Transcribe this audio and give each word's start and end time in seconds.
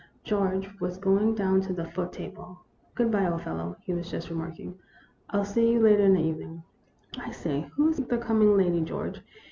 George 0.23 0.67
was 0.79 0.97
going 0.97 1.35
down 1.35 1.61
to 1.61 1.73
the 1.73 1.85
foot 1.85 2.11
table. 2.11 2.61
"Good 2.95 3.11
by, 3.11 3.27
old 3.27 3.43
fellow," 3.43 3.77
he 3.83 3.93
was 3.93 4.09
just 4.09 4.31
remarking." 4.31 4.79
I 5.29 5.37
'11 5.37 5.53
see 5.53 5.71
you 5.73 5.79
later 5.79 6.05
in 6.05 6.13
the 6.15 6.23
evening." 6.23 6.63
"I 7.19 7.29
say, 7.29 7.69
who 7.75 7.89
is 7.89 7.97
the 7.97 8.17
coming 8.17 8.57
lady, 8.57 8.81
George?" 8.81 9.21